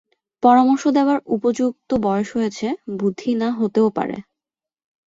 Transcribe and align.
পরামর্শ 0.43 0.83
দেবার 0.97 1.17
উপযুক্ত 1.35 1.89
বয়স 2.03 2.29
হয়েছে, 2.35 2.67
বুদ্ধি 2.99 3.31
না 3.41 3.49
হতেও 3.59 3.87
পারে। 3.97 4.17